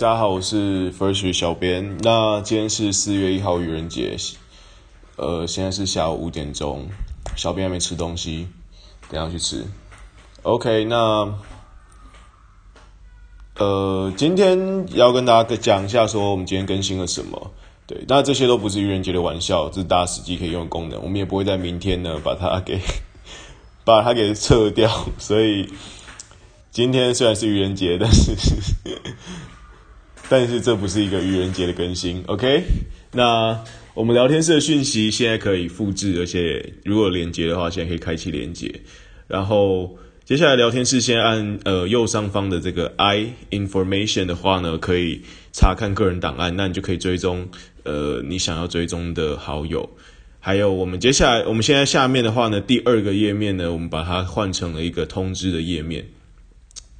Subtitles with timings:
[0.00, 1.98] 大家好，我是 First 小编。
[2.00, 4.16] 那今天是四月一号愚人节，
[5.16, 6.88] 呃，现在是下午五点钟，
[7.36, 8.48] 小编还没吃东西，
[9.10, 9.62] 等下去吃。
[10.40, 11.34] OK，那
[13.58, 17.50] 呃，今天要跟大家讲一下，说我们今天更新了什么。
[17.86, 20.98] 对，那这些都不是愚人节的玩笑，这是大家实际可以用的功能。
[21.02, 22.80] 我们也不会在明天呢把它给
[23.84, 25.68] 把它给撤掉，所以
[26.70, 28.34] 今天虽然是愚人节，但是
[30.30, 32.22] 但是这不是一个愚人节的更新。
[32.28, 32.62] OK，
[33.10, 38.72] 那我们聊天室的讯息现在可以复制，而且如果连接的话，现在可以开启连接。
[39.26, 47.48] 然后接下来聊天室先按呃右上方的这个 I information 的话呢，可以查看个人档案，那你就可以追踪。
[47.82, 49.90] 呃，你想要追踪的好友，
[50.38, 56.06] 还有我们接下来，我们现在下面的话呢，第二个页面呢，我们把它换成了一个通知的页面，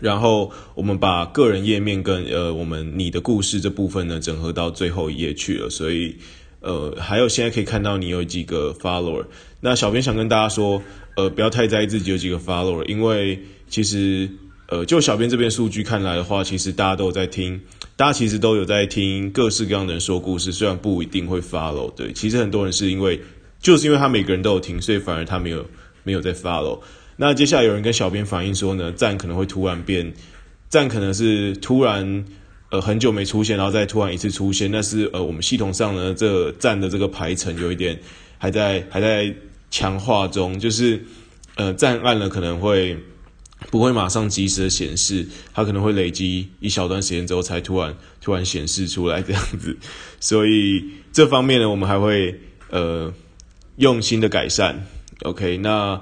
[0.00, 6.16] 然后我们把个人页面跟呃我们你的故事这部分呢，整合到最后一页去了，所以
[6.60, 9.24] 呃，还有现在可以看到你有几个 follower，
[9.60, 10.82] 那小编想跟大家说，
[11.16, 14.28] 呃，不要太在意自己有几个 follower，因为其实。
[14.70, 17.58] 呃，就小编这边数据看来的话，其实大家都有在听，
[17.96, 23.18] 大家其实都有在听各式各样的人说故事，虽然不一定会 follow，对，其实很多人是因为，
[23.62, 25.64] 就是因为他每个人都有听，所以反而他没有
[26.02, 26.80] 没有在 follow。
[27.20, 30.14] 那接下来有人跟小编反映说呢，赞可能会突然变，
[30.68, 32.24] 赞可能是突然
[32.70, 37.98] 呃很久没出现，然后再突然一次出现，那是呃我们系统上呢这赞的这个排程有一点
[38.38, 39.34] 还在还在
[39.68, 41.04] 强化中，就是
[41.56, 42.96] 呃赞按了可能会。
[43.72, 49.76] 不会马上及时的显示，它可能会累积一小段时间之后才突然突然显示出来这样子，
[50.20, 53.12] 所以这方面呢，我们还会呃
[53.74, 54.86] 用心的改善。
[55.24, 56.00] OK，那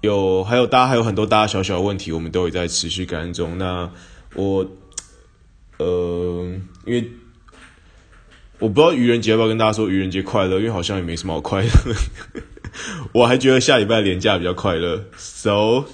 [0.00, 3.58] 有还有大家还有很多大大小小的问题，我们都会在持续改善中。
[3.58, 3.90] 那
[4.34, 4.66] 我
[5.78, 6.54] 呃，
[6.86, 7.10] 因为
[8.58, 11.70] 我不知道愚人节要不要跟大家说愚人节快乐，因为好像也没什么好快乐。
[13.12, 15.84] 我还觉得下礼拜连假比较快乐，So。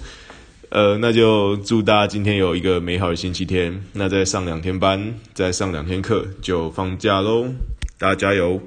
[0.69, 3.85] 呃，那就祝大家今天有一个美好的星期天。
[3.93, 7.47] 那再上两天班，再上两天课就放假喽。
[7.99, 8.61] 大家加油，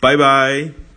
[0.00, 0.89] 拜拜。